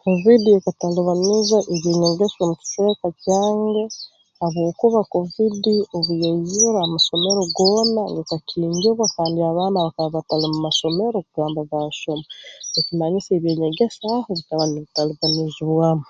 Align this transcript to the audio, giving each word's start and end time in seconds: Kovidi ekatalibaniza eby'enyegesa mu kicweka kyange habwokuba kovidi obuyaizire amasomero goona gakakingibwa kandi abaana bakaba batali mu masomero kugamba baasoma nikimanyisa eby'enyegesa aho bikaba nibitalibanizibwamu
Kovidi 0.00 0.50
ekatalibaniza 0.58 1.58
eby'enyegesa 1.74 2.40
mu 2.48 2.54
kicweka 2.60 3.08
kyange 3.22 3.84
habwokuba 4.38 5.00
kovidi 5.12 5.76
obuyaizire 5.96 6.78
amasomero 6.80 7.40
goona 7.56 8.02
gakakingibwa 8.16 9.04
kandi 9.16 9.38
abaana 9.50 9.78
bakaba 9.86 10.14
batali 10.16 10.46
mu 10.52 10.58
masomero 10.66 11.16
kugamba 11.26 11.60
baasoma 11.70 12.24
nikimanyisa 12.72 13.30
eby'enyegesa 13.36 14.04
aho 14.16 14.30
bikaba 14.38 14.64
nibitalibanizibwamu 14.66 16.06